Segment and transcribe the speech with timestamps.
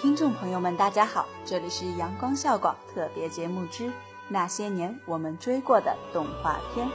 [0.00, 3.92] 听众朋友们，大家好，这里是阳光校广特别节目之
[4.28, 6.88] 那些年我们追过的动画片。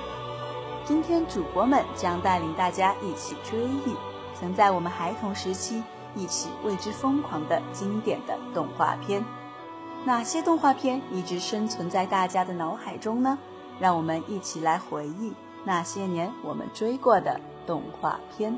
[0.86, 3.93] 今天主播们将带领大家一起追忆
[4.34, 5.84] 曾在我们孩童时期
[6.16, 9.25] 一起为之疯狂的经典的动画片。
[10.06, 13.38] 哪些动画片一直生存在大家的脑海中呢？
[13.82, 15.33] 让我们一起来回忆
[15.65, 18.57] 那些年我们追过的动画片。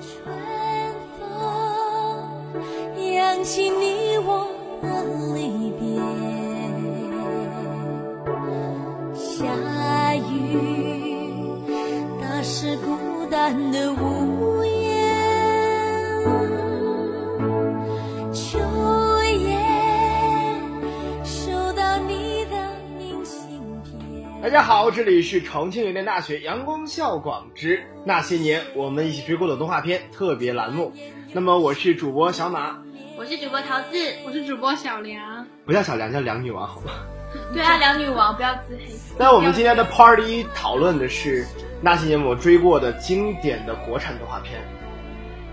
[0.00, 0.53] 春
[3.44, 4.48] 起你我
[4.80, 4.88] 的
[5.34, 6.00] 离别，
[9.14, 11.14] 下雨
[12.22, 15.14] 打湿孤单的屋檐，
[18.32, 18.58] 秋
[19.24, 19.58] 夜
[21.22, 22.56] 收到你的
[22.96, 24.40] 明信片。
[24.40, 30.94] 大家好，这里是重庆邮电大学阳光校广之那些年我们一起追过的动画片特别栏目。
[31.34, 32.78] 那么我是主播小马，
[33.16, 35.46] 我是主播桃子，我是主播小梁。
[35.64, 36.90] 不叫小梁，叫梁女王，好吗？
[37.54, 38.92] 对啊，梁女王，不要自黑。
[39.16, 41.46] 那我们今天的 Party 讨论的是
[41.80, 44.60] 那些年我追过的经典的国产动画片。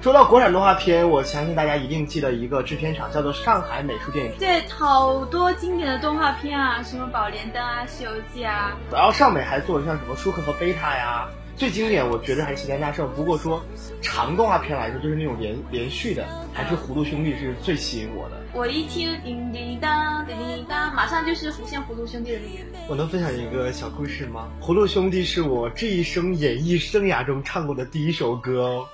[0.02, 4.34] 说到国产动画片，我相信大家一定记得一个制片厂，叫做上海美术电影。
[4.40, 8.72] 对，好多经典的动画片啊，什么宝莲灯啊、西游记啊。
[8.92, 11.28] 然后上美还做了像什么舒克和贝塔呀。
[11.62, 13.08] 最经典，我觉得还是齐天大圣。
[13.14, 13.64] 不过说
[14.02, 18.42] 长动画片来说，就是那种连连续的，还是葫芦兄弟是最吸引我的。
[18.52, 22.40] 我一听叮叮当叮叮当，马上就是浮现葫芦兄弟的
[22.74, 22.86] 那个。
[22.90, 24.50] 我能分享一个小故事吗？
[24.60, 28.88] 葫芦兄弟是我这一生演艺生涯中唱过的第一首歌哦。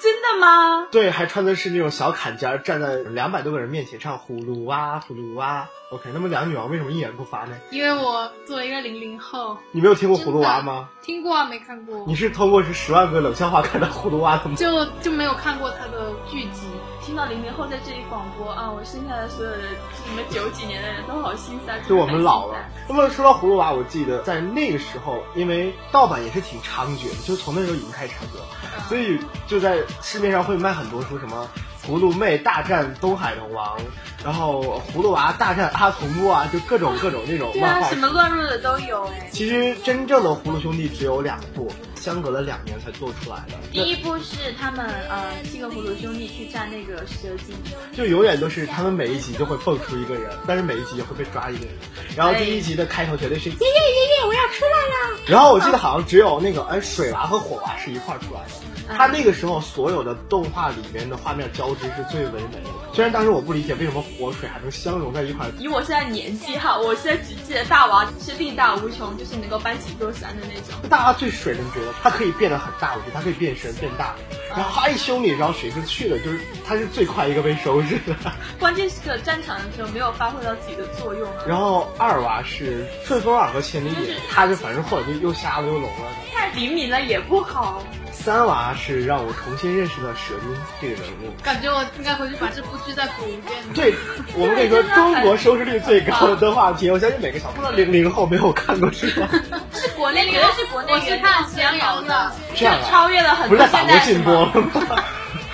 [0.00, 0.86] 真的吗？
[0.90, 5.68] 对，还穿的是那种小坎肩，站在两百多个人面前唱葫芦娃，葫芦娃。
[5.90, 7.56] OK，那么两女王为什么一言不发呢？
[7.70, 10.88] 因为我作为一个零零后，你没有听过葫芦娃吗？
[11.02, 12.04] 听过啊，没看过。
[12.06, 14.56] 你是通过是十万个冷笑话看到葫芦娃的吗？
[14.56, 16.66] 就就没有看过他的剧集。
[17.04, 21.78] 听到零零后在这里广播啊，我剩下的所有的什么九几年的人都好心塞。
[21.86, 22.56] 就我们老了。
[22.88, 28.46] 那么说到葫芦娃，我记得在那个时候，因为盗版也是挺猖獗的，就从那时候已经开始猖獗了，
[28.88, 31.46] 所以就在市面上会卖很多说，什么
[31.86, 33.78] 葫芦妹大战东海龙王，
[34.24, 37.88] 然后葫芦娃大战阿童木啊，就各种各种那种漫画。
[37.88, 39.28] 什么乱入的都有哎。
[39.30, 41.70] 其实真正的葫芦兄弟只有两部。
[42.04, 43.54] 相隔了两年才做出来的。
[43.72, 47.56] 第一部是他们呃七个葫芦兄弟去战那个蛇精，
[47.96, 51.74] 就永远都是他们每一集就会蹦出一个人，但是每一集也会被抓一个人。
[52.14, 55.18] 然后第一集的开头绝对是爷爷爷爷我要出来了。
[55.28, 58.83] 然后我记得好像只有那个哎水娃和火娃是一块出来的。
[58.88, 62.70] 他那个时候所有的动画里面的画面交织是最唯美的。
[62.92, 65.46] 虽然当时我不理解为什么火水还能相融在一块。
[65.58, 70.88] 以我现在年纪哈，我现在只记得大娃是力大无穷，就是能够搬起座山的那种。
[70.88, 71.92] 大娃最水的，你觉得？
[72.02, 74.14] 他可以变得很大，我觉得他可以变身变大。
[74.50, 78.14] 然后他一修理，然后水就去了，就是他是最快一个被收拾的。
[78.60, 81.28] 关键是战场的时候没有发挥到自己的作用。
[81.48, 86.06] 然后二娃是顺风耳和千里眼，他就反正后来就又瞎了又聋了。
[86.32, 87.82] 太灵敏了也不好。
[88.24, 93.52] 三娃是让我重新认识了蛇精这个人物，感觉我应该回去把这部剧再补一遍。
[93.74, 93.92] 对，
[94.34, 99.28] 我们可以说 中国收视率最高的动画片， 我相信每个小朋友零零后没有看过是吧？
[99.74, 104.70] 是国内原是国内我是看喜羊羊的，这样超越了很多现在禁播了吗？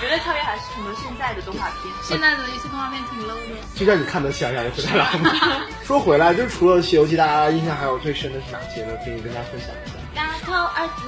[0.00, 3.56] 绝对 超越还是很多现在的动画片，现在的一些动画片挺 low 的。
[3.75, 5.60] 就像你看的喜羊羊的《灰太 low。
[5.84, 8.92] 说回来，就除了《西游记》，大家印象还有最深的是哪些呢？
[9.04, 9.94] 可以跟大家分享一下。
[10.14, 11.02] 大头儿子，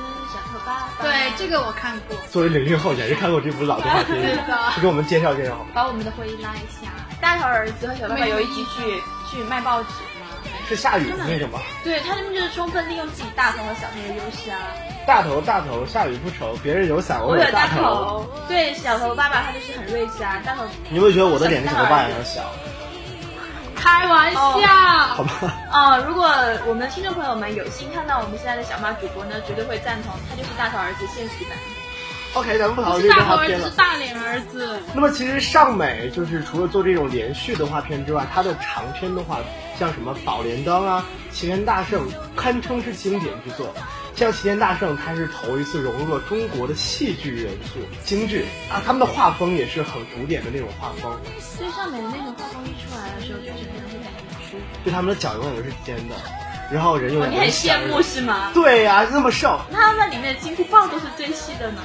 [1.00, 2.16] 对，这个我看过。
[2.30, 4.20] 作为零零后，也是看过这部老动画片。
[4.20, 4.58] 对的。
[4.80, 5.70] 给我们介绍介绍好吗？
[5.74, 6.90] 把我们的回忆拉一下。
[7.20, 9.88] 大头儿子和小头爸爸有一集去去卖报纸
[10.20, 10.26] 吗？
[10.68, 11.60] 是下雨的那种吗？
[11.84, 14.58] 对他们就是充分利用自己大头和小头的优势啊。
[15.06, 18.24] 大头大头，下雨不愁，别人有伞，我有大头。
[18.48, 20.40] 对，小头爸爸他就是很睿智啊。
[20.44, 22.42] 大头，你会觉得我的脸跟小头爸一样小？
[23.82, 25.58] 开玩笑，好吧。
[25.72, 26.30] 哦，如果
[26.66, 31.58] 我们的听众朋友们有幸看到我们现在的小马主播呢，绝对会赞同，他就是大头儿子现实版。
[32.34, 33.68] OK，咱们不讨论这个动画片了。
[33.68, 34.80] 是大脸儿子。
[34.94, 39.38] 那么其实尚美就是除了做这种连续动画片之外，它的长篇的话
[39.76, 41.04] 像什么《宝莲灯》啊，
[41.36, 43.74] 《齐天大圣》堪称是经典之作。
[44.14, 51.18] 像《齐天大圣》，他是头一次融入了中国的戏剧元素，京剧啊，他们的画风也是很古典的那种画风。
[51.58, 54.64] 最上面的那种画风一出来的时候，就整个人会感觉很舒服。
[54.84, 56.14] 对他们的脚永远都是尖的，
[56.70, 58.50] 然后人永远你很羡慕是吗？
[58.52, 59.58] 对呀、啊，那么瘦。
[59.70, 61.80] 那他们里面的金箍棒都是最细的呢。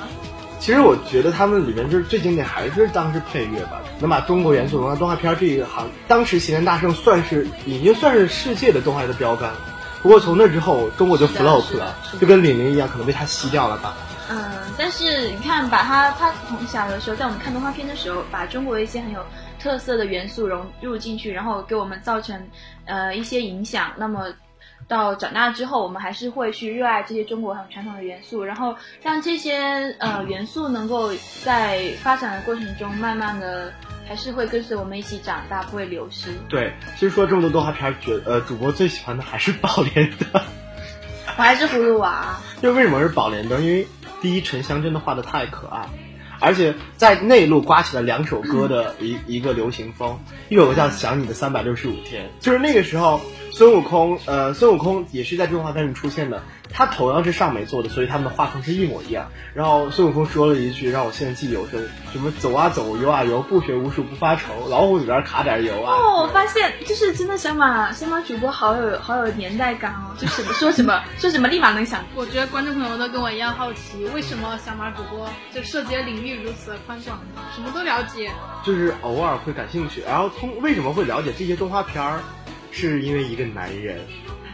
[0.60, 5.88] 其实我觉得他们里面就是最经典，还是当时配乐吧，能把中国元素融到动画片这一行。
[6.08, 9.52] 当时《齐天大圣》算是已经算是世界的动画的标杆，
[10.08, 13.94] 不过从那之后，中国就 flop 了，就跟李宁一样，可能被他吸掉了吧。
[14.30, 14.40] 嗯，
[14.78, 19.22] 但是你看，把他他从小的时候，在我们看动画片的时候，把中国一些很有
[19.60, 22.42] 特色的元素融入进去，然后给我们造成
[22.86, 23.92] 呃一些影响。
[23.98, 24.28] 那么
[24.88, 28.74] 到长大之后，我们还是会去热爱这些中国很传统的元素，然后
[29.04, 29.58] 让这些
[30.00, 31.12] 呃元素能够
[31.44, 33.74] 在发展的过程中，慢慢的
[34.08, 36.30] 还是会跟随我们一起长大，不会流失。
[36.48, 40.42] 对，其实说这么多动画片，觉呃主播最喜欢的还是宝莲灯。
[41.38, 42.38] 我还是葫芦娃。
[42.62, 43.64] 就为什么是宝莲灯？
[43.64, 43.88] 因为
[44.22, 45.88] 第一沉香真的画的太可爱，
[46.40, 50.20] 而且在内陆刮起了两首歌的一一个流行风，
[50.50, 53.22] 一首歌叫《想你的三百六十五天》，就是那个时候
[53.52, 59.30] 孙悟空，呃，孙悟空也是在动画片里出现的，他同样是上美做的，所以他们的画风是一模一样。
[59.54, 65.96] 然后孙悟空说了一句让我现在记忆犹深，什么走啊走，游啊游，不学无术不发愁，老虎里边卡点油啊。
[65.96, 77.20] 哦，我发现就是真的小马小马主播好有好有年代感哦，就什么说什么 说什么立马能想我觉得观众朋友们都跟我一样好奇，为什么小马主播就涉及的领域如此的宽广？
[77.56, 78.32] 什么都了解。
[78.64, 82.20] 就是偶尔会感兴趣，然后通为什么会了解这些动画片儿，
[82.72, 84.00] 是因为一个男人，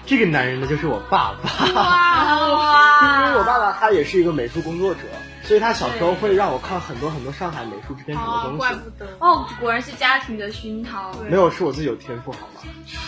[0.05, 1.65] 这个男人呢就是我爸爸。
[1.73, 5.01] 哇因为我爸爸他也是一个美术工作者，
[5.43, 8.57] 所以他小时候会让我看很多很多上海美术制片厂的哦，东西。
[8.57, 9.05] 怪不得。
[9.19, 11.11] 哦，果然是家庭的熏陶。
[11.29, 12.61] 没有，是我自己有天赋，好吗？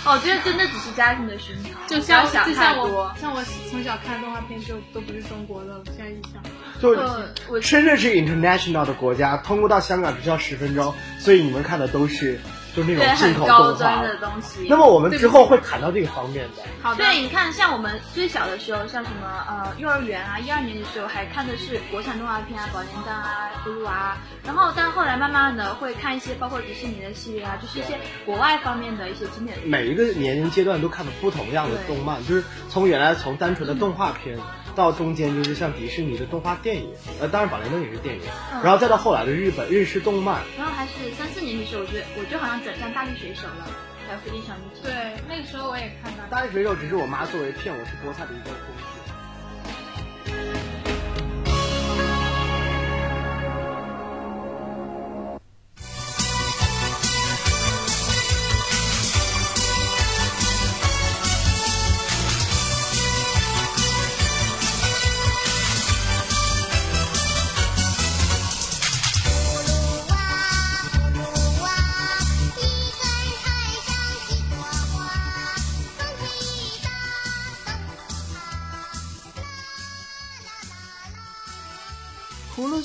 [0.05, 3.13] 哦，这真的只是家庭的熏陶，就像想就像太多我。
[3.19, 6.41] 像我从小看动画片就都不是中国的，我现在一想，
[6.81, 12.39] 就深圳是 international 的国家，通过到香港只需要十分钟，所以你们看的都是
[12.75, 13.77] 就是那对种进很高口动画。
[13.77, 14.67] 端的东西。
[14.69, 16.63] 那么我们之后会谈到这个方面的。
[16.81, 29.57] 好的，对，你看，像我们最小的时候，像什么呃幼儿园啊，一二年级的时候还看的是国产动画片啊，宝莲灯啊、葫芦娃啊，然后但后来慢慢的会看一些包括迪士尼的系列啊，就是一些国外方面的一些经典。
[29.63, 34.37] 每一个年龄阶段都看的不同样的动漫，就是从原来从单纯的动画片，
[34.75, 36.89] 到中间就是像迪士尼的动画电影，
[37.19, 38.21] 呃，当然宝莲灯也是电影，
[38.53, 43.65] 嗯然后再到后来的日本日式动漫，然后还是三四年级时候，我觉得我就好像转向大力水手了，
[44.05, 44.83] 还有飞天小女警。
[44.83, 44.93] 对，
[45.27, 46.19] 那个时候我也看到。
[46.29, 48.83] 大力水手只是我妈作为骗我吃菠菜的一个工具。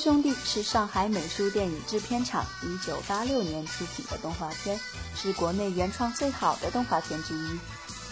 [0.02, 4.80] 兄弟是上海美术电影制片厂1986年出品的动画片，
[5.14, 7.58] 是国内原创最好的动画片之一。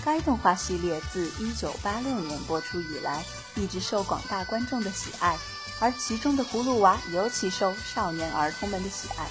[0.04, 3.24] 该动画系列自1986年播出以来，
[3.56, 5.38] 一直受广大观众的喜爱，
[5.80, 9.26] 而其中的葫芦娃尤其受少年儿童们的喜爱。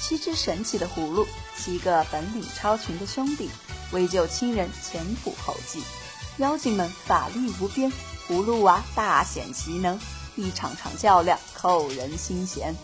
[0.00, 1.26] 七只神奇的葫芦，
[1.56, 3.50] 七个本领超群的兄弟，
[3.90, 5.82] 为救亲人前仆后继。
[6.36, 7.92] 妖精们法力无边，
[8.28, 9.98] 葫芦娃大显其能，
[10.40, 12.74] 一场场较量扣人心弦。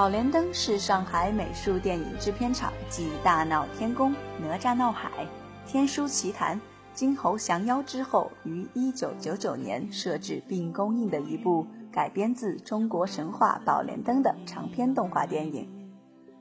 [0.00, 5.10] 宝莲灯是上海美术电影制片厂继《大闹天宫》《哪吒闹海》
[5.70, 6.56] 《天书奇谭》
[6.94, 15.68] 《金猴降妖》之后，于1999年设置并公映的一部改编自中国神话《宝莲灯》的长篇动画电影。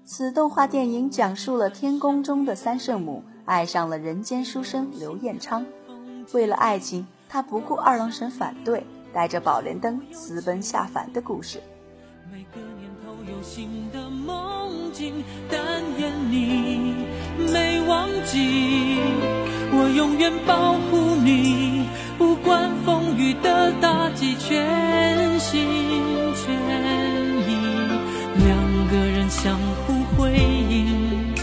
[0.06, 5.66] 此动画电影讲述了天宫中的三圣母爱上了人间书生刘彦昌，
[6.34, 11.62] 为了爱情，他不顾二郎神反对，带着宝莲灯私奔下凡的故事。
[13.40, 15.60] 每个念头有新的梦境，但
[15.98, 16.94] 愿你
[17.52, 19.00] 没忘记，
[19.72, 25.66] 我永远保护你，不管风雨的打击，全心
[26.36, 26.54] 全
[27.48, 27.56] 意，
[28.46, 28.50] 两
[28.90, 30.34] 个人相互辉
[30.70, 31.34] 映，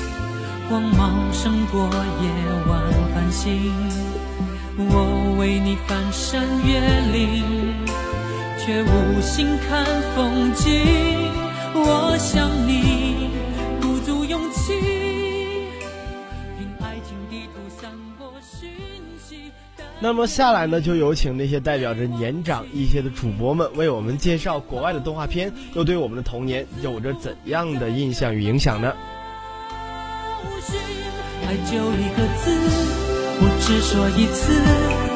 [0.69, 1.81] 光芒胜过
[2.21, 2.29] 夜
[2.69, 2.83] 晚
[3.15, 3.73] 繁星，
[4.77, 6.79] 我为你翻山越
[7.13, 7.45] 岭。
[8.59, 9.87] 却无心看
[10.17, 11.36] 风景。
[11.79, 13.31] 我想你
[13.81, 14.73] 鼓足勇气，
[16.59, 18.71] 凭爱情地图散播讯
[19.23, 19.53] 息。
[20.01, 28.93] 那么下来呢，就有请那些代表着年长一些的主播们，为我们介绍国外的动画片，又对我们的童年有着怎样的印象与影响呢？
[31.47, 32.51] 爱就一个字，
[33.39, 35.16] 我只说一次。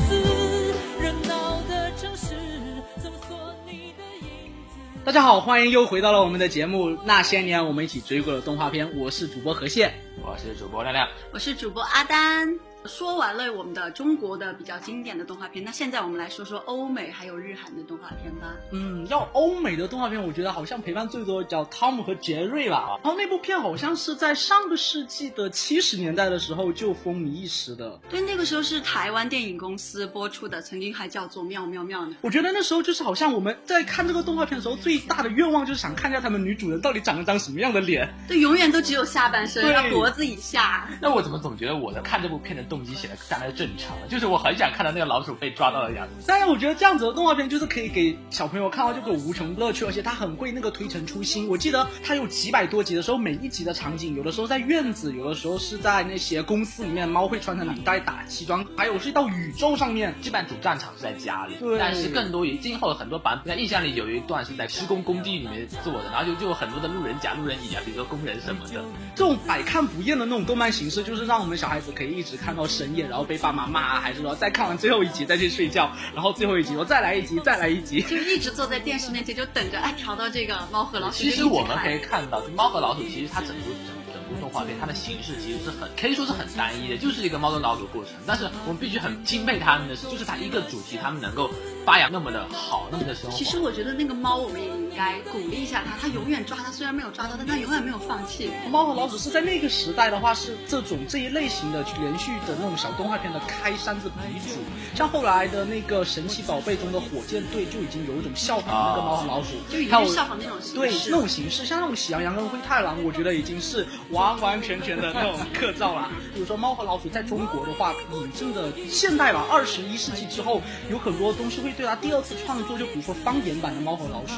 [5.11, 9.91] 大家好，欢迎又回到了我们的节目《那些年我们一起追过的动画片》，我是主播何谢，
[10.23, 12.70] 我是主播亮亮，我是主播阿丹。
[12.85, 18.53] 说完了我们的中国的比较经典的动画片，那现在我们来说说欧美还有日韩的动画片吧。
[18.71, 22.99] 嗯，要欧美的动画片，我觉得好像陪伴最多叫《汤姆和杰瑞》吧。
[23.03, 27.99] 然后那部片好像是在上个世纪的七十年代的时候就风靡一时的。
[28.09, 32.15] 对，那个时候是台湾电影公司播出的，曾经还叫做《妙妙妙》呢。
[32.21, 38.11] 我觉得那时候就是好像我们在看这个动画片的时候，最大的愿望就是想看一下他们女主人到底长了张什么样的脸。
[38.27, 40.89] 对，永远都只有下半身，然后脖子以下。
[40.99, 43.51] 那我怎么总觉得我在看这部片的动机显得大概。
[43.51, 46.23] 正常，就是我很想看到那个老鼠被抓到的样子。
[46.25, 51.49] 但是我觉得这样子的动画片就是可以给小朋友看到这个无穷乐趣，而且他很会那个推陈出新。
[51.49, 61.55] 我记得他有几百多集的时候，每一集的场景，有的时候在院子，有的时候是在那些公司里面，猫会穿成领带打西装，还有是到宇宙上面，基本主战场是在家里。
[61.59, 61.77] 对。
[61.77, 68.81] 但是更多于今后的很多版本，印象里有一段是在施工工地里面做的，然后就就有很多的路人甲、路人乙啊，比如说工人什么的。
[69.13, 74.21] 这种百看不厌的那种动漫形式，就是让我们小孩子可以一直看到深夜，然后被爸妈骂，还是。
[74.21, 81.23] 说再看完最后一集再去睡觉，然后最后一集我再来一集，再来一集，就一直坐在电视面前就等着，哎，调到这个猫和老鼠。
[81.23, 88.13] 其实我们可以看到，猫和老鼠其实它整部整整部动画片，它的形式其实是很可以说是很单一的，就是一个猫跟老鼠过程。
[88.27, 91.49] 但是我们必须很钦佩他们的是，就是它一个主题，他们能够
[91.85, 93.37] 发扬那么的好，那么的生活。
[93.37, 98.51] 其实我觉得那个猫，我们也应该鼓励一下它，它永远抓它，虽然没有抓到，但它永远没有放弃。
[98.69, 104.59] 猫和老鼠是在那个时代的话，是这种这一类型的连续的那种小动画片的开山之鼻祖。
[104.95, 110.75] 像后来的那个神奇宝贝中的火箭队，就已经有一种效仿那个猫和老鼠，就已经效仿那种形式。
[110.75, 116.09] 对，那种形式，像那种喜羊羊跟灰太狼，我觉得已经是完完全全的那种刻照了。
[116.33, 124.33] 比如说猫和老鼠在中国的话，引进的现代吧，二十一世纪之后，有很多东西会对它第二次创作，就比如说方言版的猫和老鼠。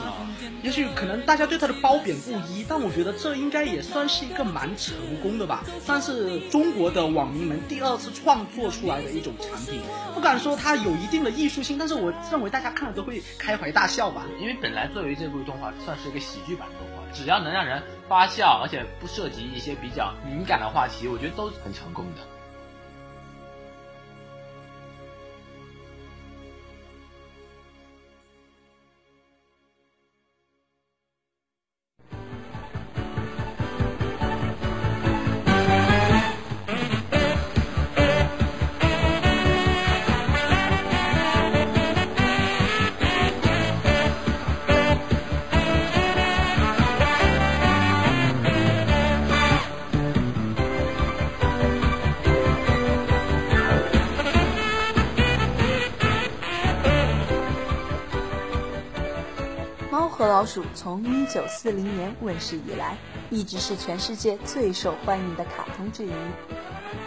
[0.62, 9.82] 也许可能大家对它的褒贬不一，但我觉得这应该也算是一个蛮成功的吧，算是中国的网民们第二次创作出来的一种产品。
[10.14, 14.26] 不敢说它有一定的艺术性，但是我认为大家看了都会开怀大笑吧。
[14.40, 22.22] 因为本来作为这部动画算是一个喜剧版的动画，只要能让人发笑，而且不涉及一些比较敏感的话题，我觉得都很成功的。
[60.54, 62.96] 鼠从一九四零年问世以来，
[63.32, 66.12] 一直是全世界最受欢迎的卡通之一。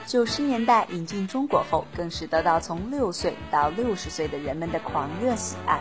[0.05, 5.79] 九十年代引进中国后，更是得到从六岁到六十岁的人们的狂热喜爱。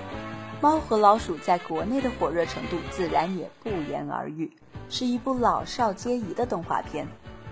[0.62, 4.52] 猫和老鼠在国内的火热程度自然也不言而喻，
[4.88, 7.08] 是一部老少皆宜的动画片。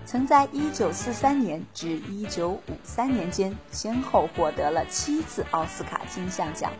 [0.06, 6.70] 曾在一九四三年至一九五三年间，先后获得了七次奥斯卡金像奖。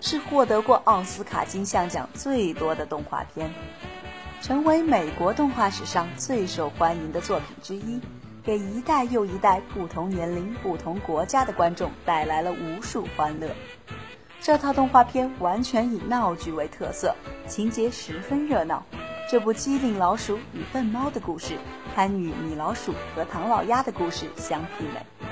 [0.00, 3.52] 是获得过奥斯卡金像奖最多的动画片，
[4.42, 8.00] 成为美国动画史上最受欢迎的作品之一，
[8.42, 13.54] 给一代又一代不同年龄、不同国家的观众带来了无数欢乐。
[14.40, 17.14] 这套动画片完全以闹剧为特色，
[17.46, 18.82] 情节十分热闹。
[19.30, 21.58] 这部机灵老鼠与笨猫的故事，
[21.94, 25.29] 堪与米老鼠和唐老鸭的故事相媲美。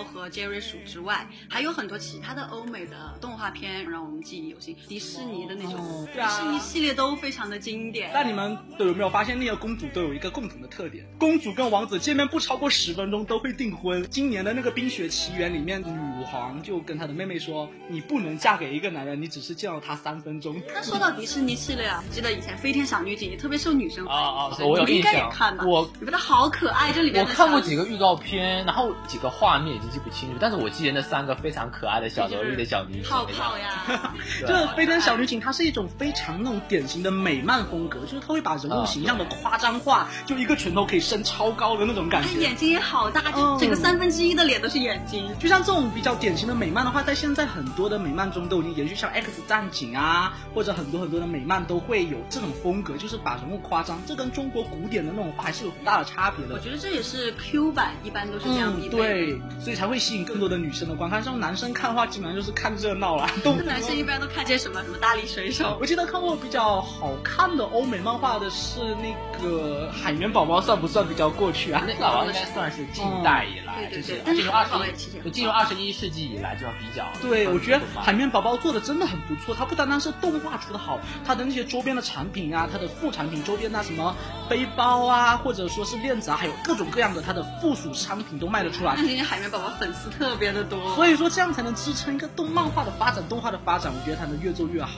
[0.00, 4.74] 猫和杰瑞鼠之外，还有很多其他的欧美的动画片让我们记忆犹新。
[4.88, 8.10] 迪士尼的那种，迪哦对啊士尼系列都非常的经典。
[8.14, 11.04] 那你们都有没有发现，那些公主都有一个共同的特点？
[11.18, 14.02] 公主跟王子见面不超过十分钟都会订婚。
[14.08, 15.82] 今年的那个《冰雪奇缘》里面，
[16.20, 20.60] 女皇就跟他的妹妹说：“你不能嫁给一个男人，你只是见到他三分钟。
[20.74, 24.14] 那说到迪士尼系列啊，记得以前飞天小女警也特别受女生欢
[24.60, 25.64] 迎，我应该也看吧？
[25.64, 33.04] 我你觉得好可爱，这里面我看过几个预告片，然后几个画面已经记不清楚，但是我记得那三个非常可爱的小萝莉的小女警。
[33.10, 34.14] 泡泡呀，
[34.46, 42.28] 这《飞天小女警》它是一种非常那种典型的美漫风格，就是它会把人物形象的夸张化，就一个拳头可以伸超高的那种感觉。
[42.34, 45.30] 她眼睛也好大，嗯整个三分之一的脸都是眼睛。
[45.38, 54.00] 就像这种比较典型的美漫的话，在现在很多的美漫中都已经延续，像 X 战警啊，或者很多很多的美漫都会有这种风格，就是把人物夸张。
[54.06, 56.54] 这跟中国古典的那种画还是有很大的差别的。
[56.54, 61.22] 我觉得这也是 Q 版一般都是这样必嗯，对，所以才会吸引更多的女生的观看。
[61.22, 63.28] 像男生看的话，基本上就是看热闹了。
[63.64, 64.82] 男生一般都看些什么？
[64.82, 65.76] 什么大力水手？
[65.80, 71.84] 我记得看过比较好看的欧美漫画的是那个海绵宝宝，算不算比较过去啊？
[71.86, 77.04] 那个好像应该算是近代以来，对对就是对但是进入二十一，进入二十一世纪以来就要比较。
[77.20, 79.54] 对，我觉得海海绵宝宝做的真的很不错。
[79.54, 84.16] 它不单单是动画出的好，它的那些周边的产品啊，它的副产品周边啊，什么
[84.48, 89.02] 背包啊，或者说是链子啊，还有各种各样的它的附属商品都卖得出来那。
[89.02, 90.94] 今天海绵宝宝粉丝特别的多。
[90.94, 94.90] 所以说这样才能支撑一个动漫画的发展，动画的发展，我觉得它能越做越好。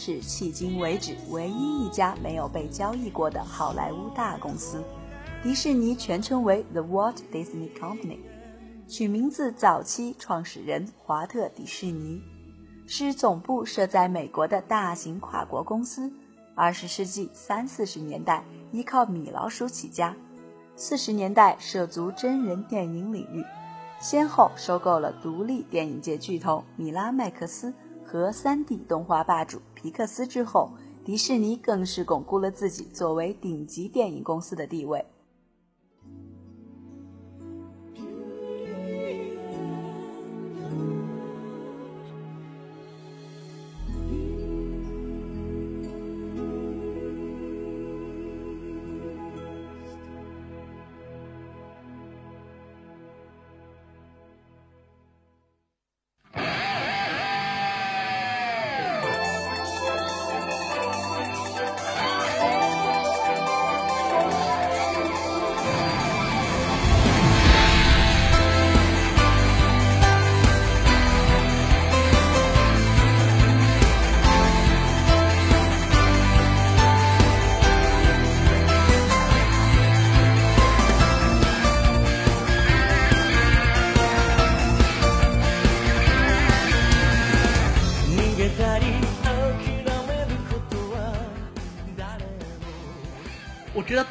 [0.00, 4.80] 是迄今为止唯一一家没有被交易过的好莱坞大公司。
[5.42, 8.20] 迪士尼全称为 The Walt Disney Company，
[8.86, 12.22] 取名字早期创始人华特·迪士尼，
[12.86, 16.12] 是总部设在美国的大型跨国公司。
[16.54, 20.14] 二十世纪三四十年代依靠米老鼠起家，
[20.76, 23.44] 四十年代涉足真人电影领域，
[24.00, 27.74] 先后收购了独立电影界巨头米拉麦克斯
[28.10, 30.70] 和 3D 动画霸主皮克斯之后，
[31.04, 35.04] 迪士尼更是巩固了自己作为顶级电影公司的地位。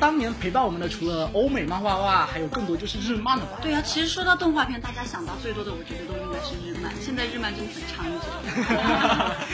[0.07, 3.59] 当年陪伴我们的除了欧美漫画外，还有更多就是日漫了吧。
[3.61, 6.13] 对啊，其实说到动画片，大家想到最多的，我觉得都
[6.43, 6.93] 是日漫。
[7.01, 8.25] 现在日漫真的很猖獗。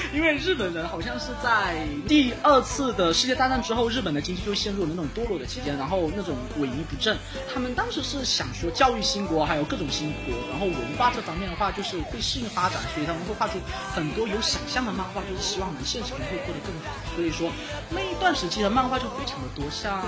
[0.14, 7.18] 因为日本人好像是在第二次的世界大战之后，日本的经济就陷入了那种堕落的期间，然后那种萎靡不振。
[7.54, 13.60] 他们当时是想说教育兴国，还有各种兴国，然后文化这方面的话就是会适应发展，所以他们会画出
[13.94, 16.94] 很多有想象的漫画，就是希望我们现实中会过得更好。
[17.16, 17.52] 所以说
[17.90, 20.02] 那一段时期的漫画就非常的多，像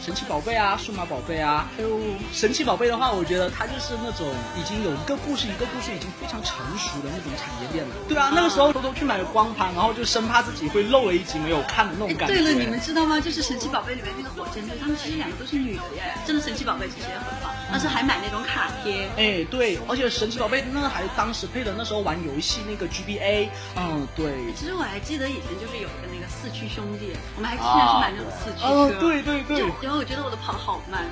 [0.00, 1.98] 神奇宝贝啊、数码宝贝啊，还有
[2.32, 7.94] 神奇宝贝的话，我觉得它就是那种已经有一个故事一个故事已经非常成熟的那种产业链了。
[8.08, 12.34] 对啊，那个时候偷偷去买光盘，然后就生怕自己会漏了一集没有看的那种感觉。
[12.34, 13.20] 对了，你们知道吗？
[13.20, 16.14] 就是神奇宝贝里面那个火箭队，他们其实两个都是女的耶。
[16.24, 19.08] 真的神奇宝贝其实也很棒，但是还买那种卡贴。
[19.16, 24.32] 哎，对，而且神奇宝贝那个还当时配的那时候玩游戏那个 GBA，嗯，对。
[24.54, 28.68] 其实我还记得以前就是有一个那个四驱兄弟，我们还经常去买那种四驱车。
[28.68, 29.58] 哦，对对对。
[29.60, 31.06] 就因为我觉得我的跑得好慢。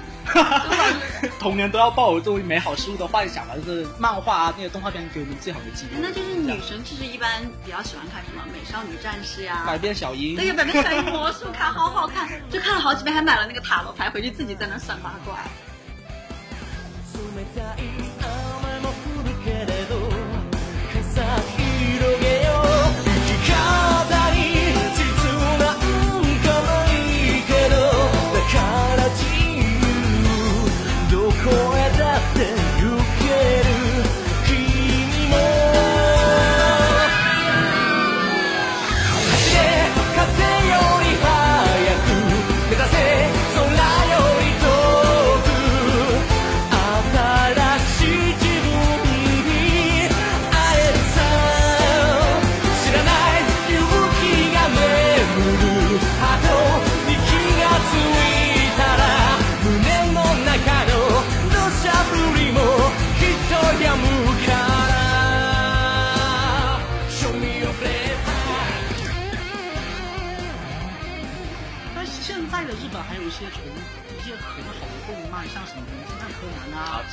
[1.38, 5.90] 童年都要抱有这种美好事物的幻想吧，就是漫画啊，那些动画片给我们最好的记忆。
[6.02, 10.34] 那就是女生其实一般比较喜欢看什么《美少女战士》呀，百变小樱。
[10.34, 15.38] 对呀，百变小樱 魔术卡好好看，就看了好几遍，还买了那个塔罗牌回去自己在那算八卦。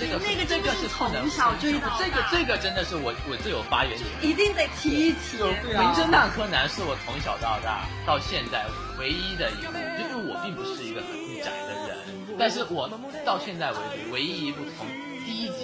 [0.01, 4.07] 这个那个这个是不能从小追到这个这个真的是我我最有发言权。
[4.19, 5.37] 一定得提一提。
[5.37, 8.65] 名侦探柯南是我从小到大到现在
[8.97, 11.13] 唯一的一部，因为我并不是一个很
[11.45, 11.97] 宅的人，
[12.39, 12.89] 但是我
[13.23, 14.87] 到现在为止唯一一部从
[15.23, 15.60] 第一集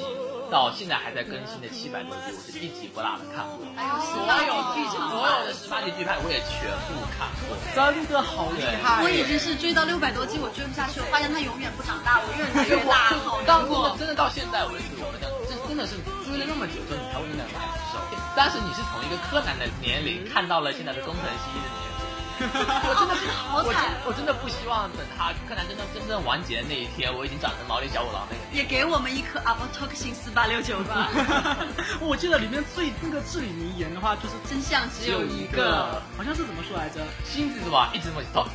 [0.49, 3.67] 到现在还在更新的七百多集，我是一集不落的看过。
[3.75, 7.51] 还有所有剧场，所有的十八集剧拍我也全部看过。
[7.75, 9.03] 真的好厉害！
[9.03, 13.95] 我已经是追到六百多集，我追不下去，我发现它永远不长大，我越来越大，好到难过。
[13.99, 17.99] 真的到现在为止，我们讲这真的是追了那么久之后，你才会那么感受。
[18.35, 21.96] 但是你是从一个柯南的年龄看到了现在的工藤新一的年龄。
[22.39, 28.41] 我真的是好惨我真我真的不希望等他柯南真正真正完结的那一天，我已经长成毛利小五郎那个。
[28.51, 31.09] 也给我们一颗 Avotoxin 四八六九吧。
[31.99, 37.01] 我记得里面最那个至理名言的话就是真相只有一个，好像是怎么说来着？
[37.25, 38.47] 新子吧，一直没到。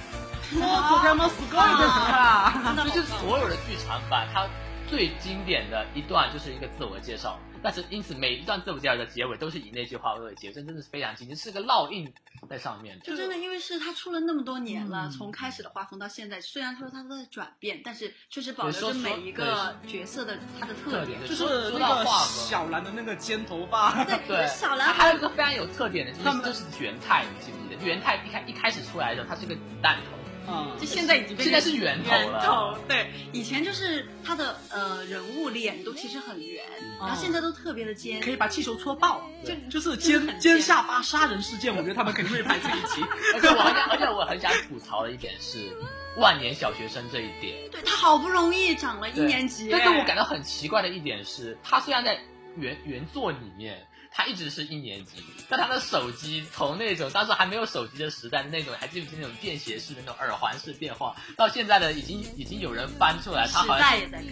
[0.55, 1.29] 哦，昨天吗？
[1.29, 2.53] 死过一个啊！
[2.77, 4.47] 这就是所有的剧场版，它
[4.89, 12.13] 最经典的一段就是一个自我介绍，但是因此每一段自我介绍的结尾都是以那句话为结，这真的是非常经典，是个烙印
[12.49, 12.99] 在上面。
[13.03, 21.21] 就真的因为是他出了那么多年了，从开始的画风到现在，虽然说他在转变，但是确实保留着每一个角色的他的特点。
[21.21, 27.87] 就是说那个到画风小兰的那个尖头发， 对，对，小兰还有一个非常有特点的，就是就是元太，你记不记得？
[27.87, 30.22] 元太一开一开始出来的时候，它是个子弹头。
[30.49, 36.65] 嗯就，现在已经现在是圆头了圆头对，以前就是他的呃人物脸都其实很圆，
[37.01, 38.21] 然后现在都特别的尖。
[38.21, 43.03] 可以把气球戳爆，就就是尖尖下巴杀人事件，我觉得他们肯定会拍这一集。
[43.35, 45.71] 而且我很想， 而且我很想吐槽的一点是，
[46.17, 47.71] 万年小学生这一点。
[47.71, 52.19] 对他好不容易长了一年级，但是我感到很奇怪的一点是，他虽然在
[52.57, 53.87] 原原作里面。
[54.15, 63.89] 他一直是一年级，但他的手机从那种当时还没有手机的时代，那种还记不记得那种便携式的那种耳环式电话，到现在的已经已经有人翻出来，他好像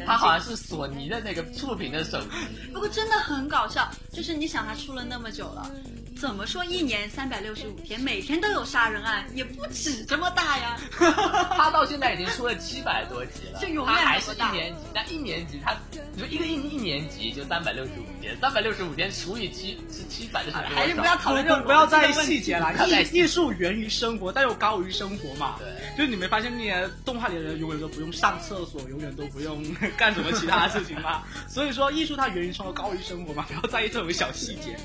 [0.07, 2.29] 他好像是索尼的那个触屏的手机，
[2.73, 5.71] 不过真的很搞笑，就是你想他出了那么久了，
[6.21, 10.77] 怎么说一年三百六十五天，每天都有杀人案，也不止这么大呀。
[11.57, 15.75] 他到现在已经出了七百多集了，就永远他还是一年级，但一年级他，
[16.13, 25.57] 你说一个一一年级就三百六十五天，三百六十五天除以七是七百就是还是不要讨论这种不不要在意细节啦，不要在意艺艺术源于生活，但又高于生活嘛。
[25.59, 29.65] 对就是你没发现那些动画里的人永远都不用上厕所，永远都不用
[29.97, 31.23] 干什么其他的事情吗？
[31.49, 34.77] 所以说艺术它源于生活，高于生活嘛，不要在意这种小细节。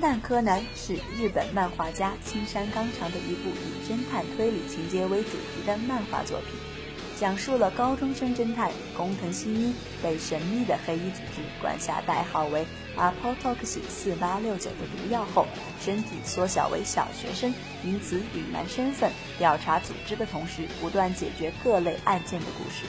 [0.00, 6.50] 探柯南》是日本漫画家青山刚昌的一部以侦探推理情节为主题的漫画作品，
[7.18, 15.46] 讲述了高中生侦探工藤新一被神秘的黑衣组织灌下代号为 Apotoxy 四八六九的毒药后，
[15.80, 17.52] 身体缩小为小学生，
[17.84, 22.84] 因此隐瞒身份，调查组织的同时不断解决各类案件的故事。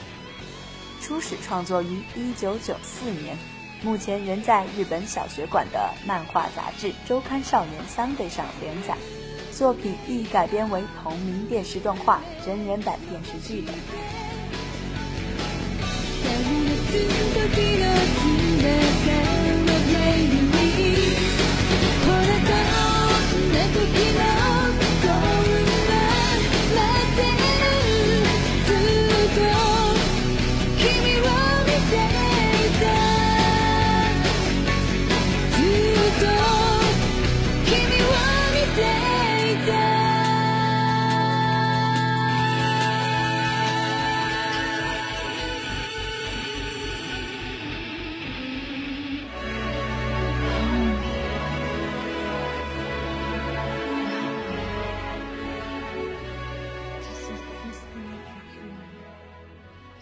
[1.00, 3.36] 初始创作于一九九四年，
[3.82, 8.96] 目前仍在日本小学馆的漫画杂志《周刊少年 Sunday》上连载。
[9.52, 13.64] 作品亦改编为同名电视动画、真人版电视剧。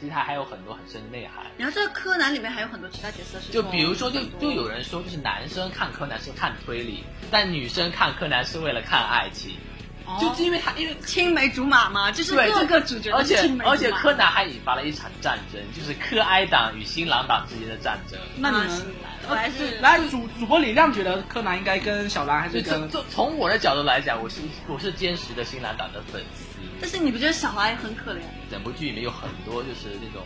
[0.08, 1.44] 实它还有很多很深的内涵。
[1.56, 9.56] 然后这个柯南里面还有很多其他角色是就比如说，就就有人说，就是男生看柯南是看推理，但女生看柯南是为了看爱情，
[10.20, 13.70] 就是因为他因为青梅竹马嘛，就是对各个主角而且都是青梅竹马。
[13.70, 18.18] 而且柯南还引发了一场战争，就是柯哀党与新郎党之间的战争。
[18.36, 26.47] 那你们还是来主主播李亮觉得柯南应该跟小兰还是这跟这从我的角度来讲，我是我是坚实的新郎党的粉丝。
[26.80, 28.20] 但是你不觉得小爱很可怜？
[28.50, 30.22] 整部剧里面有很多就是那种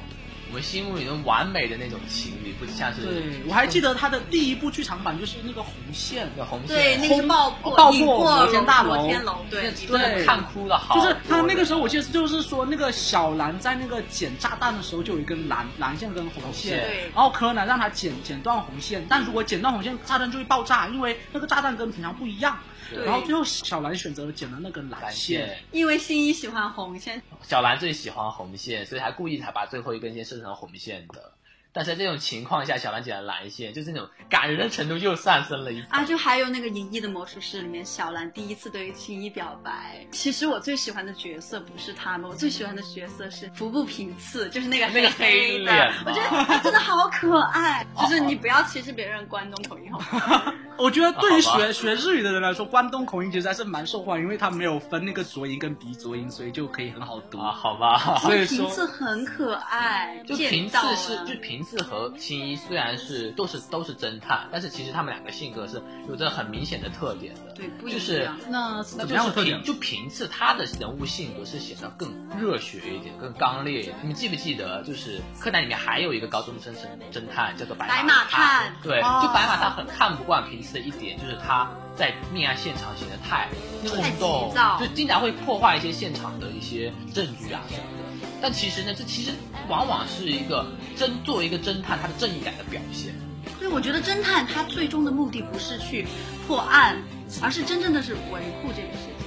[0.49, 11.09] 我们心目里面完美的那种情侣，不像是对，我还记得他的第一部剧场版就是那个红线，那红线，对，那个是爆破，爆破摩天大楼摩天楼，对，真的看哭了好就。
[11.09, 22.59] 是他那个时候，我记得就是说，那个小兰在那个捡炸弹的时候，就有一根蓝蓝线跟红线，对然后柯南让他剪剪断红线，但如果剪断红线，炸弹就会爆炸，因为那个炸弹跟平常不一样。
[22.95, 31.32] 对然后最后小兰选择了剪了那根蓝蓝线，因为新一喜欢红线，小兰最喜欢红线，所以他故意才把最后一根线设成红线的。
[31.73, 40.07] 但是在这种情况下，小兰姐的蓝线，就是那种感人的程度又上升了一啊，就还有那个《银翼的魔术师》里面，小兰第一次对青衣表白。
[40.11, 47.87] 其实我最喜欢的角色不是他们，我最喜欢的角色是服部平次，就是那个那个黑脸我觉得他真的好可爱。
[47.99, 50.55] 就是你不要歧视别人关东口音好吗？
[50.77, 57.39] 我觉得对于学学日语的人来说，关东口音其实还是蛮受欢迎，因为他没有分那个浊音跟鼻浊音，所以就可以很好读。
[57.39, 58.19] 啊，好吧。
[58.19, 67.53] 所以说，平次很可爱，就见平次是就平次和青衣虽然是都是都是侦探，但是其实他们两个性格是有着很明显的特点的。
[67.55, 69.67] 对不一就是样那是怎么那就是样的特点平？
[69.67, 73.95] 就平次他的人物性格是显得更热血一点，更刚烈一点。
[74.01, 76.79] 你们记不记得，就是柯南里面还有一个高中生侦
[77.13, 83.49] 侦探叫做白白马探对，哦就白马探很看不惯平次的一点，就是他在命案现场显得太
[83.87, 88.02] 冲动，就经常会破坏一些现场的一些证据啊什么的。
[88.43, 89.31] 但其实呢，这其实
[89.69, 90.67] 往往是一个
[90.99, 93.15] 侦作为一个侦探他的正义感的表现。
[93.61, 96.05] 对，我觉得侦探他最终的目的不是去
[96.47, 97.01] 破案，
[97.41, 99.23] 而是真正的是维护这个事情。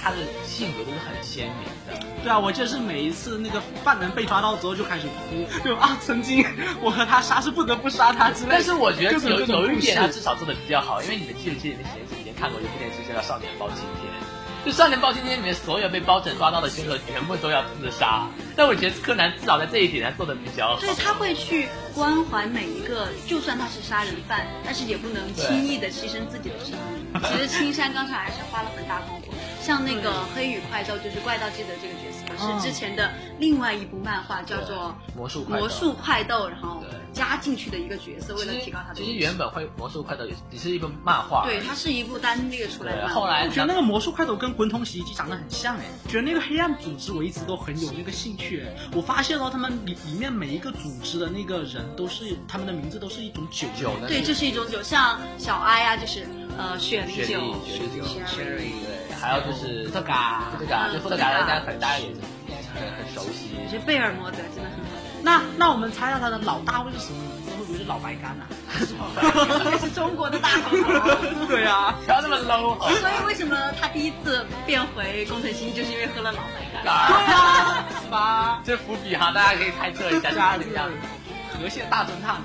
[0.00, 2.06] 他的性格都是很鲜明的。
[2.22, 6.44] 对啊，我记得是每一次那个犯人被抓到之后就开始哭，就啊，曾经
[6.80, 8.54] 我和他杀是不得不杀他之类的。
[8.54, 14.12] 但是我觉得就是有这种故有一点他事至少做的比较好，因为你们记不记得你们前几天看过一部电视剧叫《少年包青天》？
[14.64, 18.26] 就《少年包青天》里面所有被包拯抓到的凶手全部都要自杀，
[18.58, 20.80] 但我觉得柯南至少在这一点上做的比较好。
[20.80, 27.22] 对，他会去关怀每一个，就算他是杀人犯，但是也不能轻易的牺牲自己的生命。
[27.22, 43.20] 其实青山刚才还是花了很大功夫，像那个黑羽快斗就是怪盗基德这个角色，嗯是之前的另外一部漫画叫做魔术快斗魔术快斗，然后加进去的一个角色，为了提高他的其实原本会《魔术快斗》也也是一部漫画，对，它是一部单列出来的，漫画。
[43.20, 48.88] 后来我觉得那个魔术快斗跟滚筒洗衣机长得很像哎，觉得那个黑暗组织我一直都很有那个兴趣哎。
[48.94, 62.06] 我发现了，他们里里面每一个组织的那个人都是他们的名字都是一种酒酒的对，就是一种酒，像小哀啊，就是呃雪梨酒，雪梨酒 Sherry 对，还有就是福特嘎福特嘎，嗯就福特大家可能大家也
[62.74, 63.50] 很很熟悉。
[63.54, 64.92] 我觉得贝尔摩德真的很好。
[65.20, 67.18] 那那我们猜到他的老大会是什么
[67.88, 68.44] 老白干呐。
[69.64, 70.70] 这是中国的大好
[71.48, 76.84] 对呀不要那么 low 所以为什么他第一次变回工藤新就是因为喝了老白干。
[78.04, 78.60] 是吧？
[78.64, 80.88] 这伏笔哈大家可以猜测一下像二等一样。
[81.60, 82.40] 河蟹大侦探。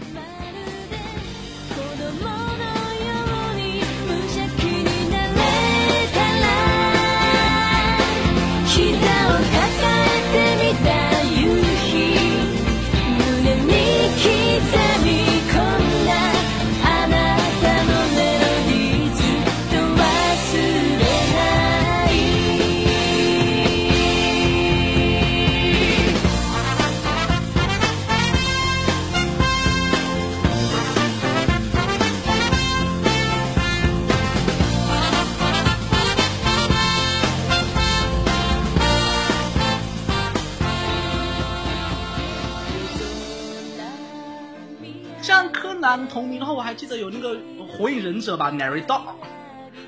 [46.13, 49.01] 同名后，我还记得有那个火影忍者吧，Nary Dog，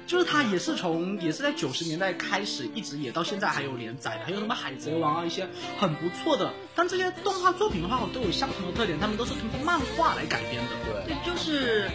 [0.07, 5.47] 就是他也是从也是在九十年代开始，一直也到现在还有连载的，还有什么海贼王啊一些
[5.79, 6.51] 很不错的。
[6.73, 10.71] 但这些动画作品的话，都有相同的特点，他们都是通过漫画来改编的。
[11.05, 11.87] 对，对，就是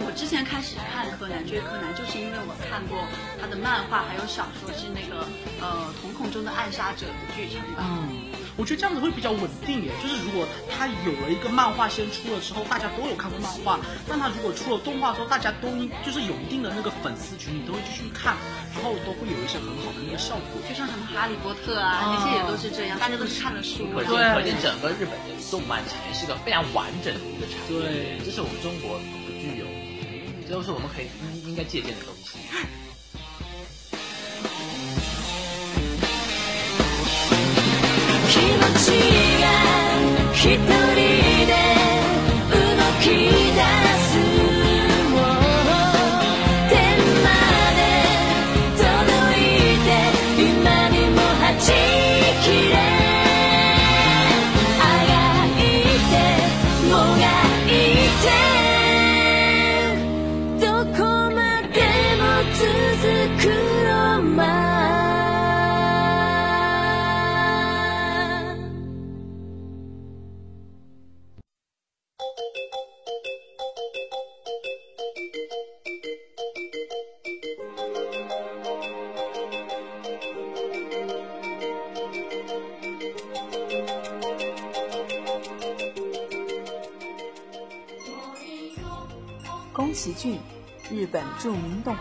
[0.00, 2.98] 我之前开始看柯南，追柯南，就是因为我看过
[3.38, 5.28] 他的漫画还有小说，是那个
[5.60, 7.84] 呃《瞳孔中的暗杀者》的剧场版。
[7.84, 9.90] 嗯，我觉得这样子会比较稳定耶。
[10.02, 15.68] 就是如果他有了一个漫画先出了之后，大家都有看过漫画，那他如果出了动画之后，大家都
[16.04, 18.36] 就是有一定的那个粉丝群，你都会继续看，
[18.74, 20.62] 然后都会有一些很好的那个效果。
[20.68, 23.86] 就像什么哈利波特啊，那些也都是这样，大家都是看了书。
[23.94, 31.06] 可见对可见整个日本的动漫产业是个非常完整的一个产业，对这是我们中国所不具有的，这都是我们可以
[31.42, 32.38] 应应该借鉴的东西。
[40.44, 41.52] 一人で
[42.50, 42.58] 動
[43.00, 43.04] き
[43.54, 43.58] 出
[43.90, 43.93] す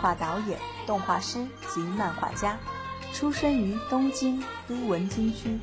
[0.04, 2.60] 画导演、动画师及漫画家，
[3.13, 5.58] 出生于东京都文京区。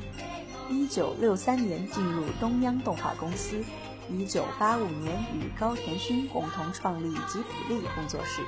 [0.67, 3.63] 一九六三年进入东央动画公司，
[4.09, 8.41] 一九八五年与高田勋共同创立吉卜力工作室。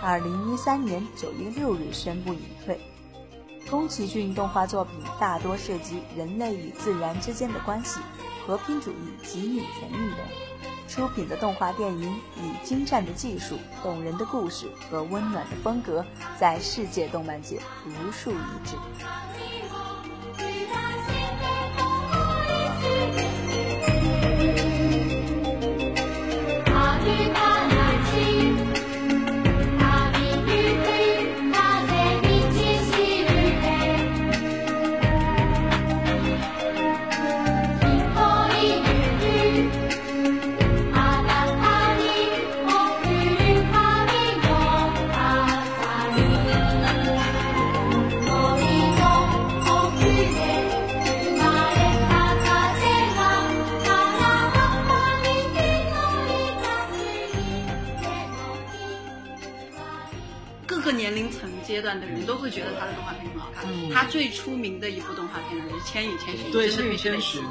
[0.00, 2.80] 二零一三年九月六日宣布隐退。
[3.68, 7.98] 宫崎骏动画作品大多涉及人类与自然之间的关系、
[8.46, 10.18] 和平主义及女权运动。
[10.88, 16.04] 出品的动画电影以精湛的技术、动人的故事和温暖的风格，
[16.38, 18.76] 在世界动漫界独树一帜。
[65.84, 67.42] 千与千寻》，对，千与千寻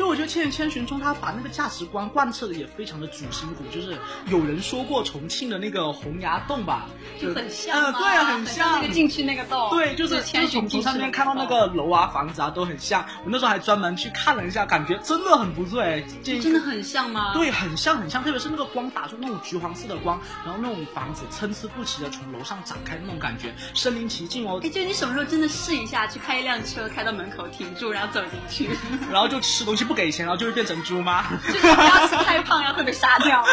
[0.00, 0.06] 说。
[0.06, 3.62] 就我觉得《千与千寻》中，他把那个价值观贯彻的也非常的主心骨。
[3.70, 3.98] 就是
[4.28, 6.86] 有人说过重庆的那个洪崖洞吧，
[7.20, 13.04] 就很像呃，嘛对啊，很像那个进去那个洞，对，就是千寻从从上面看到那个楼啊、房子啊都很像。
[13.24, 17.34] 我那时候还专门去看了一下，感觉真的很不错哎，建议真的很像吗？
[17.34, 24.68] 对，很像很像，特别是那个光打出那种橘黄色的光，然后那种房子参差不齐的从楼上展开那种感觉，身临其境哦哎，。
[24.70, 28.76] 就你什么时候真的试一下，去开一辆车，开到门口停住，然后走进去，
[29.12, 31.24] 然后就吃东西不给钱，然后就会变成猪吗？
[31.44, 33.44] 就是不要吃太胖，然后会被杀掉。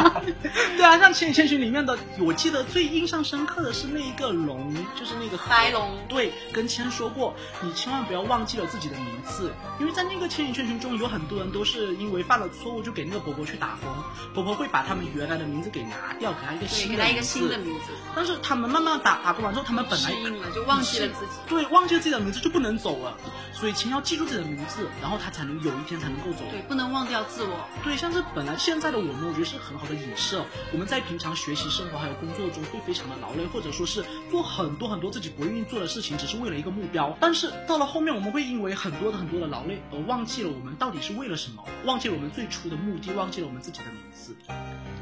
[0.76, 13.90] 对啊，像《千与千寻》里面的，我记得最印象深刻的是那一个龙，就是那个白龙对，跟千说过，你千万不要忘记了自己的名字，因为在那个《千与千寻》中，有很多人都是因为犯了错误，就给那个伯伯去打工，
[14.34, 21.32] 伯伯会把他们原来的名字给拿掉，给他一个，新的给他一个名字新的名字，但是他们慢慢打打工完之后，他们本来适应了就忘记了自己。
[21.48, 23.16] 对，忘记了自己的名字就不能走了，
[23.54, 26.44] 所以千要记住自己的名字，然后他才能有一天才能够走。
[26.50, 27.68] 对，不能忘掉自我。
[27.84, 30.44] 对，像是本来现在的我们，我觉得是很好的影射。
[30.72, 37.16] 我们在平常学习、生活还有工作中会非常的劳累，或者说是做很多很多自己不愿意做的事情，只是为了一个目标。
[37.20, 44.36] 但是到了后面，我们会因为很多的很多的劳累而忘记了我们到底是为了什么，忘记了我们最初的目的，忘记了我们自己的名字。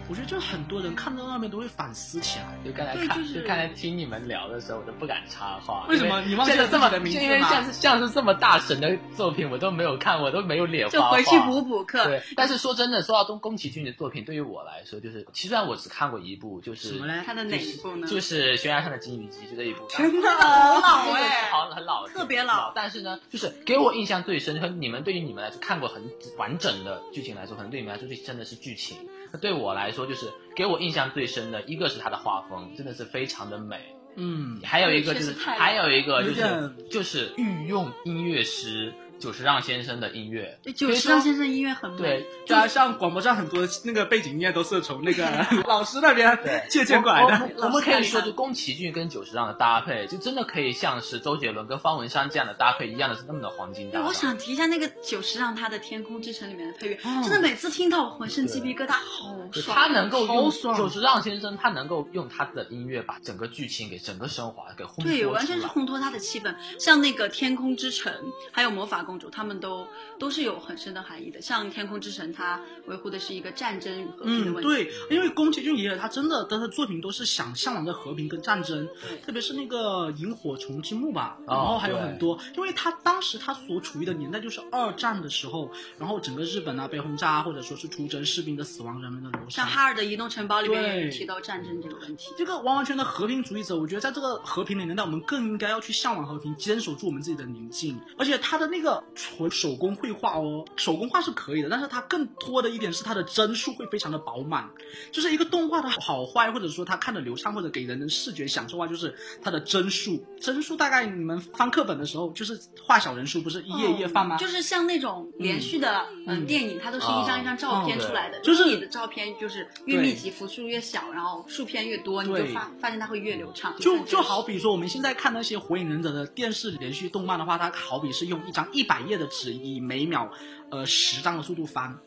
[0.09, 2.46] 我觉得就很多人看到那边都会反思起来。
[2.64, 5.86] 就刚才看，就刚才听你们聊的时候，我都不敢插话。
[5.88, 12.04] 为什么你忘记了这么的名字吗因为像是像是这么大神的作品，我都没有看，我都没有脸就画画回去补补课。
[12.04, 18.07] 对，但是说真的，说到宫宫崎骏的作品，对于我来说，就是其实虽然我只看过一部，就是什么嘞看的哪一部呢？
[18.07, 19.86] 就是悬崖上的金鱼姬，就这一部。
[19.88, 22.72] 真的 很老哎，好像很老，特别老。
[22.74, 26.02] 但是呢，就是给我印象最深，和你们对于你们来说看过很
[26.36, 28.96] 完整的剧情来说，可能对你们来说最深的是剧情。
[29.37, 33.76] 那对我来说，就是给我印象最深的一个是它的画风，真的是非常的美。
[34.14, 40.58] 嗯，还有一个就是，还有一个就是就是御用音乐师久石让先生的音乐。
[40.62, 41.98] 对，久石让先生音乐很美。
[41.98, 45.24] 对，加上广播上很多那个背景音乐都是从那个
[45.66, 46.38] 老师那边
[46.68, 47.50] 借鉴过来我的。
[47.56, 54.08] 我我们可以说，就宫崎骏跟久石让的搭配，就真的可以像是周杰伦跟方文山这样的搭配一样的，是那么的黄金搭对，档。
[54.08, 59.76] 我想提一下那个久石让他的《天空之城》里面的配乐，嗯真的每次听到我浑身鸡皮疙瘩，好爽。
[59.76, 65.66] 他能够用好爽久石让先生，他能够用他的音乐把整个剧情给整个升华，给烘托对，完全是。
[65.66, 66.54] 烘托他的气氛。
[66.78, 68.10] 像那个《天空之城》，
[68.52, 69.86] 还有《魔法公主》，他们都
[70.18, 71.40] 都是有很深的含义的。
[71.40, 74.68] 像《天空之城》，它维护的是一个战争与和平的，问题。
[74.68, 78.88] 对，因为宫崎骏爷爷他真的他的作品都是想向往着和平跟战争，
[79.24, 89.66] 特别是那个萤火虫之墓吧，然后还有很多，因为他当时他所处于的年代就是二战的时候，然后整个日本啊被轰炸，或者说是出征，士兵的死亡，人们的流像。
[89.66, 92.32] 哈尔的移动城堡里面也有提到战争这个问题。
[92.36, 98.00] 这个完完全的和平主义者，我觉得在这个和平的年代，我们更应该要去向往和平，坚守住我们自己的宁静。
[98.16, 104.70] 而且他的那个纯手工绘画哦，手工画是可以的，但是它更多的一点是它的帧数会非常的饱满。
[105.11, 110.24] 就是一个动画的好坏，或者说它看的流畅，或者给人的视觉享受啊，就是它的帧数。
[110.41, 114.37] 帧数大概你们翻课本的时候，就是画小人书，不是一页一页翻吗？
[114.37, 118.41] 就是像那种连续的嗯、嗯电影，它都是一张一张照片哦出来的。
[118.41, 123.74] 就是你的照片就是越密集，幅数越小，然后数片越多，你就发发现它会越流畅。
[123.78, 130.30] 就就好比说，我们现在看那些《火影忍者》的电视连续动漫的话，它好比是用一张一百页的纸，以每秒
[130.70, 131.99] 呃十张的速度翻。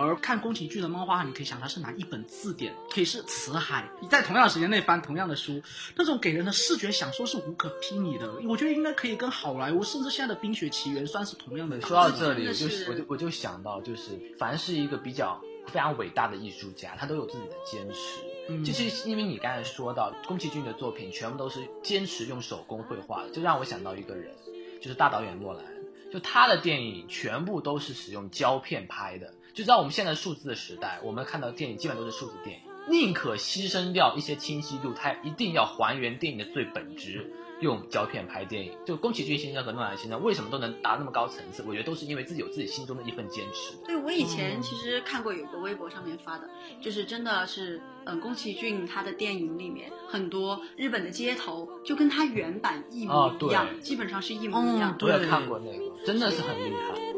[0.00, 5.62] 而看宫崎骏的漫画，你可以想，他是拿一本字典，可以是辞海，你在同样的时间内翻同样的书，
[5.94, 8.32] 那种给人的视觉享受是无可匹拟的。
[8.48, 11.78] 我觉得应该可以跟好莱坞，甚至现在的《冰雪奇缘》算是同样的。
[11.82, 18.22] 说到这里，我就是我就我就想到，就是凡是一个比较非常伟大的艺术家，他都有自己的坚持。
[18.48, 24.34] 嗯就是因为你刚才说到宫崎骏的作品全部都是坚持用手工绘画的，就让我想到一个人，
[24.80, 25.62] 就是大导演诺兰。
[26.10, 37.32] 就他的电影全部都是使用胶片拍的，就在我们现在数字的时代，我们看到的电影基本都是数字电影，宁可牺牲掉一些清晰度，它一定要还原电影的最本质。
[37.60, 41.62] 用胶片拍电影，就宫崎骏先生和诺兰先生为什么都能达那么高层次？
[41.68, 43.76] 我觉得都是因为自己有自己心中的一份坚持。
[43.84, 46.48] 对我以前其实看过有个微博上面发的，
[46.80, 54.96] 就是真的是，嗯，宫崎骏他的电影里面很多日本的街头就跟他原版一模哦一样，对基本上是一模一样。
[54.98, 57.09] 我也看过那个，真的是很厉害。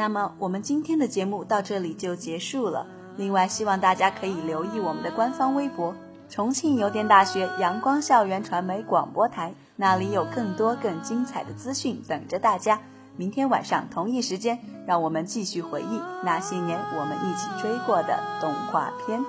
[0.00, 2.86] 那么我们今天的节目到这里就结束了。
[3.18, 5.94] 另外，希望大家可以留意我们的官方微博
[6.26, 12.80] “重庆邮电大学阳光校园传媒广播台”，那里有更多更精彩的资讯等着大家。
[13.18, 19.22] 明天晚上同一时间，让我们继续回忆那些年我们一起追过的动画片。